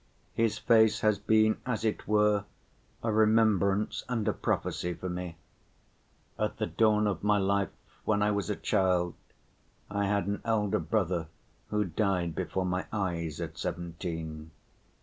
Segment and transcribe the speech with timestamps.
[0.33, 2.45] His face has been as it were
[3.03, 5.37] a remembrance and a prophecy for me.
[6.39, 7.69] At the dawn of my life
[8.03, 9.13] when I was a child
[9.91, 11.27] I had an elder brother
[11.67, 14.49] who died before my eyes at seventeen.